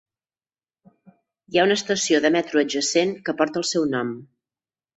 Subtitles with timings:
[1.09, 4.13] Hi ha una estació de metro adjacent que porta el seu nom.